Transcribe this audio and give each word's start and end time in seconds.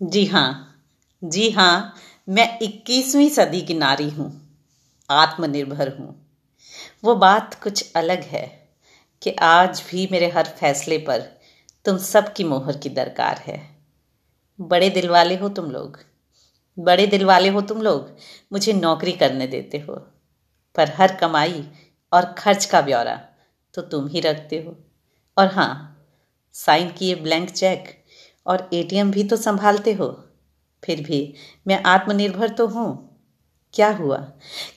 जी 0.00 0.24
हाँ 0.26 0.78
जी 1.22 1.50
हाँ 1.50 1.94
मैं 2.28 2.58
इक्कीसवीं 2.58 3.28
सदी 3.30 3.60
की 3.62 3.74
नारी 3.74 4.08
हूँ, 4.10 4.30
आत्मनिर्भर 5.08 5.88
हूँ। 5.98 6.14
वो 7.04 7.14
बात 7.14 7.54
कुछ 7.62 7.92
अलग 7.96 8.22
है 8.22 8.42
कि 9.22 9.34
आज 9.42 9.82
भी 9.90 10.08
मेरे 10.12 10.28
हर 10.28 10.48
फैसले 10.60 10.98
पर 10.98 11.20
तुम 11.84 11.98
सबकी 11.98 12.44
मोहर 12.44 12.76
की 12.76 12.88
दरकार 12.90 13.42
है। 13.46 13.58
बड़े 14.58 14.90
दिल 14.90 15.08
वाले 15.08 15.36
हो 15.36 15.48
तुम 15.50 15.70
लोग, 15.70 15.98
बड़े 16.78 17.06
दिल 17.06 17.24
वाले 17.24 17.48
हो 17.48 17.60
तुम 17.60 17.82
लोग 17.82 18.10
मुझे 18.52 18.72
नौकरी 18.72 19.12
करने 19.12 19.46
देते 19.46 19.78
हो, 19.78 19.94
पर 20.74 20.94
हर 20.98 21.16
कमाई 21.16 21.64
और 22.12 22.34
खर्च 22.38 22.64
का 22.64 22.80
ब्यौरा 22.80 23.20
तो 23.74 23.82
तुम 23.82 24.08
ही 24.08 24.20
रखते 24.20 24.64
हो। 24.66 24.76
और 25.36 25.52
हाँ 25.52 25.72
साइन 26.54 26.90
किए 26.90 27.14
ब्लैंक 27.14 27.50
चेक 27.50 27.98
और 28.50 28.70
एटीएम 28.72 29.10
भी 29.10 29.24
तो 29.24 29.36
संभालते 29.36 29.92
हो। 29.92 30.24
फिर 30.84 31.02
भी 31.02 31.34
मैं 31.66 31.82
आत्मनिर्भर 31.82 32.48
तो 32.48 32.66
हूँ। 32.66 33.18
क्या 33.74 33.90
हुआ? 33.90 34.16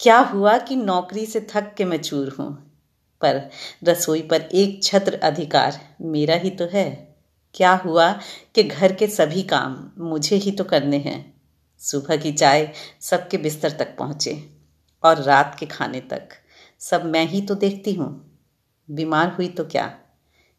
क्या 0.00 0.18
हुआ 0.18 0.58
कि 0.58 0.76
नौकरी 0.76 1.26
से 1.26 1.46
थक 1.50 1.74
के 1.76 1.84
मैं 1.84 1.98
चूर 1.98 2.36
हूँ? 2.38 2.72
पर 3.20 3.50
रसोई 3.84 4.22
पर 4.22 4.40
एक 4.40 4.82
छत्र 4.82 5.14
अधिकार 5.14 5.96
मेरा 6.00 6.34
ही 6.34 6.50
तो 6.50 6.68
है। 6.72 7.16
क्या 7.54 7.72
हुआ 7.72 8.12
कि 8.54 8.62
घर 8.62 8.92
के 8.92 9.06
सभी 9.06 9.42
काम 9.42 9.90
मुझे 9.98 10.36
ही 10.36 10.50
तो 10.50 10.64
करने 10.64 10.96
हैं? 10.96 11.34
सुबह 11.78 12.16
की 12.16 12.32
चाय 12.32 12.72
सबके 13.00 13.36
बिस्तर 13.36 13.70
तक 13.70 13.96
पहुँचे 13.98 14.50
और 15.02 15.22
रात 15.22 15.56
के 15.58 15.66
खाने 15.66 16.00
तक। 16.00 16.28
सब 16.80 17.04
मैं 17.04 17.26
ही 17.26 17.42
तो 17.42 17.54
देखती 17.54 17.94
हूँ। 17.94 18.38
बीमार 18.90 19.28
हुई 19.28 19.48
तो 19.48 19.64
क्या? 19.64 19.94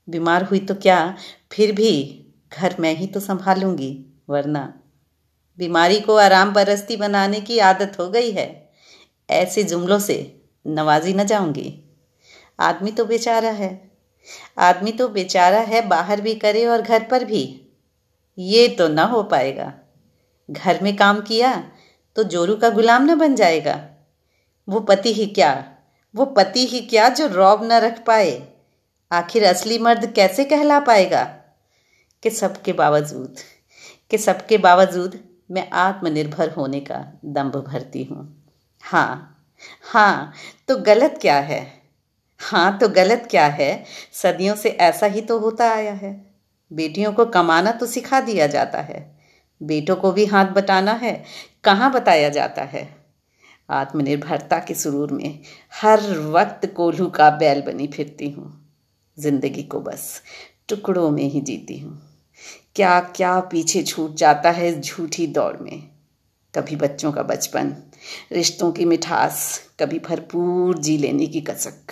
बीमार 0.09 0.43
हुई 0.43 0.59
तो 0.59 0.75
क्या? 0.75 1.15
फिर 1.51 1.71
भी 1.71 2.24
घर 2.57 2.75
मैं 2.79 2.95
ही 2.95 3.07
तो 3.07 3.19
संभालूँगी, 3.19 4.05
वरना। 4.29 4.73
बीमारी 5.57 5.99
को 5.99 6.15
आराम 6.15 6.53
परस्ती 6.53 6.95
बनाने 6.95 7.41
की 7.41 7.59
आदत 7.59 7.99
हो 7.99 8.09
गई 8.09 8.31
है। 8.31 8.69
ऐसे 9.29 9.63
जुमलों 9.63 9.99
से 9.99 10.41
नवाजी 10.67 11.13
न 11.13 11.23
जाऊँगी। 11.23 11.83
आदमी 12.59 12.91
तो 12.91 13.05
बेचारा 13.05 13.49
है। 13.49 13.91
आदमी 14.57 14.91
तो 14.91 15.07
बेचारा 15.07 15.59
है 15.59 15.87
बाहर 15.87 16.21
भी 16.21 16.35
करे 16.35 16.65
और 16.65 16.81
घर 16.81 17.03
पर 17.03 17.25
भी। 17.25 17.61
ये 18.37 18.67
तो 18.67 18.87
ना 18.87 19.03
हो 19.03 19.23
पाएगा। 19.23 19.73
घर 20.51 20.83
में 20.83 20.95
काम 20.95 21.21
किया 21.21 21.71
तो 22.15 22.23
जोरू 22.23 22.55
का 22.55 22.69
गुलाम 22.69 23.03
न 23.03 23.15
बन 23.15 23.35
जाएगा। 23.35 23.89
वो 24.69 24.79
पति 24.79 25.13
ही 25.13 25.25
क्या? 25.25 25.75
वो 26.15 26.25
पति 26.25 26.67
ही 26.67 26.81
क्या 26.81 27.09
जो 27.09 27.27
रौब 27.27 27.63
न 27.63 27.71
रख 27.71 28.05
पाए? 28.05 28.47
आखिर 29.11 29.45
असली 29.45 29.79
मर्द 29.79 30.05
कैसे 30.05 30.43
कहला 30.43 30.79
पाएगा? 30.79 31.41
कि 32.25 32.29
सबके 32.31 32.73
बावजूद, 32.73 33.35
कि 34.11 34.17
सबके 34.17 34.57
बावजूद 34.57 35.19
मैं 35.51 35.69
आत्मनिर्भर 35.69 36.49
होने 36.49 36.79
का 36.79 36.95
दम्भ 37.25 37.55
भरती 37.57 38.03
हूँ। 38.03 38.45
हाँ 38.83 39.31
हाँ 39.83 40.33
तो 40.67 40.77
गलत 40.77 41.17
क्या 41.21 41.37
है? 41.39 41.59
हाँ 42.39 42.77
तो 42.77 42.89
गलत 42.89 43.27
क्या 43.31 43.45
है? 43.45 43.85
सदियों 44.13 44.55
से 44.55 44.69
ऐसा 44.69 45.05
ही 45.05 45.21
तो 45.21 45.37
होता 45.39 45.69
आया 45.71 45.93
है। 45.93 46.13
बेटियों 46.71 47.13
को 47.13 47.25
कमाना 47.25 47.71
तो 47.71 47.85
सिखा 47.85 48.21
दिया 48.21 48.47
जाता 48.47 48.81
है। 48.81 48.99
बेटों 49.61 49.95
को 49.95 50.11
भी 50.11 50.25
हाथ 50.25 50.45
बटाना 50.45 50.93
है। 50.93 51.23
कहाँ 51.63 51.91
बताया 51.91 52.29
जाता 52.29 52.63
है? 52.63 52.87
आत्मनिर्भरता 53.69 54.59
के 54.59 54.73
सुरूर 54.73 55.11
में 55.11 55.39
हर 55.81 56.09
वक्त 56.19 56.65
कोल्हू 56.73 57.07
का 57.09 57.29
बैल 57.29 57.61
बनी 57.61 57.87
फिरती 57.87 58.29
हूँ। 58.29 58.73
ज़िंदगी 59.17 59.63
को 59.63 59.79
बस 59.79 60.21
टुकड़ों 60.69 61.09
में 61.11 61.23
ही 61.23 61.41
जीती 61.41 61.77
हूँ। 61.79 62.14
क्या 62.75 62.99
क्या 62.99 63.39
पीछे 63.39 63.83
छूट 63.83 64.15
जाता 64.15 64.51
है 64.51 64.67
इस 64.67 64.77
झूठी 64.77 65.27
दौड़ 65.27 65.57
में? 65.57 65.89
कभी 66.55 66.75
बच्चों 66.75 67.11
का 67.11 67.23
बचपन, 67.23 67.75
रिश्तों 68.31 68.71
की 68.71 68.85
मिठास, 68.85 69.61
कभी 69.79 69.99
भरपूर 69.99 70.77
जी 70.77 70.97
लेने 70.97 71.27
की 71.27 71.41
कसक। 71.41 71.87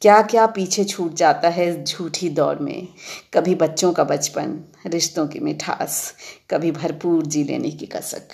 क्या 0.00 0.22
क्या 0.22 0.46
पीछे 0.46 0.84
छूट 0.84 1.14
जाता 1.14 1.48
है 1.48 1.68
इस 1.68 1.76
झूठी 1.76 2.28
दौड़ 2.28 2.58
में? 2.58 2.88
कभी 3.34 3.54
बच्चों 3.54 3.92
का 3.92 4.04
बचपन, 4.04 4.64
रिश्तों 4.86 5.28
की 5.28 5.38
मिठास, 5.38 6.14
कभी 6.50 6.70
भरपूर 6.70 7.26
जी 7.26 7.44
लेने 7.44 7.70
की 7.70 7.86
कसक। 7.86 8.28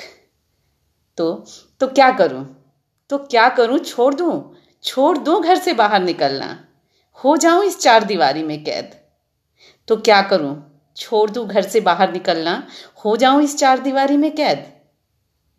तो 1.16 1.46
तो 1.80 1.86
क्या 1.86 2.10
करूँ? 2.10 2.74
तो 3.10 3.18
क्या 3.18 3.48
करूँ? 3.48 3.78
छोड़ 3.78 4.14
दूँ? 4.14 4.56
छोड़ 4.84 5.18
दूँ 5.18 5.42
घर 5.42 5.58
से 5.58 5.72
बाहर 5.72 6.02
निकलना? 6.02 6.64
हो 7.24 7.36
जाऊँ 7.36 7.64
इस 7.64 7.78
चार 7.78 8.04
दीवारी 8.04 8.42
में 8.42 8.64
कैद? 8.64 8.94
तो 9.88 9.96
क्या 9.96 10.22
करूँ? 10.22 10.67
छोड़ 10.98 11.30
दूँ 11.30 11.46
घर 11.46 11.62
से 11.62 11.80
बाहर 11.80 12.12
निकलना। 12.12 12.66
हो 13.04 13.16
जाऊँ 13.16 13.42
इस 13.42 13.58
चार 13.58 13.78
दीवारी 13.78 14.16
में 14.16 14.34
कैद? 14.34 14.64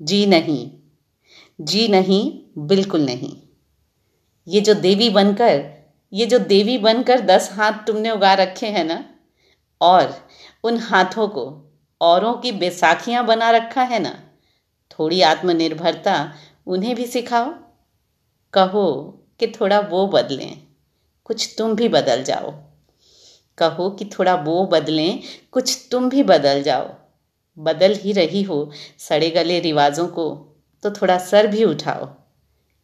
जी 0.02 0.26
नहीं। 0.26 0.72
जी 1.62 1.88
नहीं, 1.88 2.42
बिल्कुल 2.68 3.02
नहीं। 3.02 3.36
ये 4.48 4.62
जो 4.62 4.74
देवी 4.74 5.10
बनकर, 5.10 5.64
ये 6.14 6.26
जो 6.26 6.40
देवी 6.40 6.78
बनकर 6.78 7.20
दस 7.20 7.50
हाथ 7.54 7.72
तुमने 7.72 8.12
उगा 8.12 8.34
रखे 8.34 8.68
हैं 8.68 8.84
ना, 8.84 9.04
और 9.82 10.28
उन 10.64 10.78
हाथों 10.78 11.28
को 11.28 11.46
औरों 12.02 12.34
की 12.34 12.52
बैसाखियाँ 12.52 13.26
बना 13.26 13.50
रखा 13.50 13.82
है 13.82 14.00
ना, 14.00 14.20
थोड़ी 14.92 15.22
आत्मनिर्भरता 15.22 16.34
उन्हें 16.68 16.96
भी 16.96 17.06
सिखाओ। 17.06 17.54
कहो 18.54 18.88
कि 19.40 19.48
थोड़ा 19.48 19.80
वो 19.80 20.08
बदलें, 20.08 20.58
कुछ 21.26 21.56
तुम 21.58 21.76
भी 21.76 21.88
बदल 21.90 22.24
जाओ। 22.24 22.52
कहो 23.60 23.90
कि 23.90 24.06
थोड़ा 24.06 24.36
वो 24.36 24.66
बदलें, 24.66 25.20
कुछ 25.52 25.88
तुम 25.92 26.10
भी 26.10 26.24
बदल 26.24 26.64
जाओ। 26.64 26.96
बदल 27.58 27.96
ही 27.96 28.12
रही 28.12 28.42
हो 28.42 28.72
सड़े 29.00 29.30
गले 29.30 29.60
रिवाजों 29.60 30.08
को 30.08 30.30
तो 30.84 30.92
थोड़ा 30.92 31.18
सर 31.18 31.48
भी 31.48 31.64
उठाओ। 31.64 32.06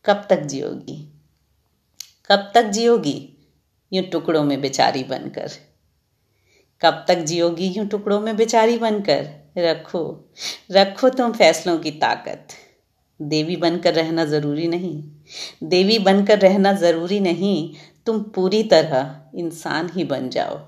कब 0.05 0.27
तक 0.29 0.41
जियोगी? 0.41 1.13
कब 2.31 2.51
तक 2.53 2.63
जियोगी? 2.63 3.31
यूँ 3.93 4.05
टुकड़ों 4.05 4.43
में 4.43 4.61
बेचारी 4.61 5.03
बनकर। 5.03 5.51
कब 6.81 7.05
तक 7.07 7.15
जियोगी 7.15 7.67
यूँ 7.67 7.87
टुकड़ों 7.87 8.19
में 8.19 8.35
बेचारी 8.37 8.77
बनकर? 8.77 9.27
रखो 9.57 10.31
रखो 10.71 11.09
तुम 11.09 11.31
फैसलों 11.31 11.77
की 11.77 11.91
ताकत। 11.91 12.47
देवी 13.21 13.55
बनकर 13.55 13.93
रहना 13.93 14.25
ज़रूरी 14.25 14.67
नहीं। 14.67 15.03
देवी 15.63 15.99
बनकर 15.99 16.39
रहना 16.39 16.73
ज़रूरी 16.73 17.19
नहीं। 17.19 17.73
तुम 18.05 18.19
पूरी 18.19 18.63
तरह 18.63 19.21
इंसान 19.35 19.89
ही 19.93 20.03
बन 20.03 20.29
जाओ, 20.29 20.59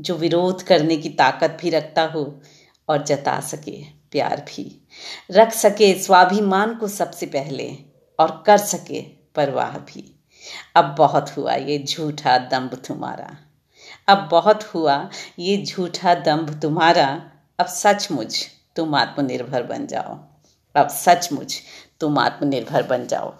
जो 0.00 0.14
विरोध 0.14 0.62
करने 0.62 0.96
की 0.96 1.08
ताकत 1.08 1.58
भी 1.62 1.70
रखता 1.70 2.02
हो 2.02 2.40
और 2.88 3.04
जता 3.04 3.40
सके 3.40 3.84
प्यार 4.10 4.40
भी। 4.40 4.88
रख 5.30 5.52
सके 5.52 5.98
स्वाभिमान 5.98 6.74
को 6.74 6.88
सबसे 6.88 7.26
पहले 7.26 7.78
और 8.18 8.42
कर 8.46 8.58
सके 8.58 9.00
परवाह 9.34 9.78
भी। 9.78 10.20
अब 10.76 10.94
बहुत 10.98 11.36
हुआ 11.36 11.54
ये 11.54 11.78
झूठा 11.78 12.38
दम्भ 12.38 12.74
तुम्हारा। 12.74 13.36
अब 14.08 14.28
बहुत 14.30 14.62
हुआ 14.62 15.10
ये 15.38 15.64
झूठा 15.64 16.14
दम्भ 16.14 16.60
तुम्हारा। 16.62 17.30
अब 17.58 17.66
सचमुच 17.66 18.46
तुम 18.76 18.94
आत्मनिर्भर 18.94 19.62
बन 19.62 19.86
जाओ। 19.86 20.18
अब 20.74 20.88
सचमुच 20.88 21.60
तुम 22.00 22.18
आत्मनिर्भर 22.18 22.82
बन 22.82 23.06
जाओ। 23.06 23.34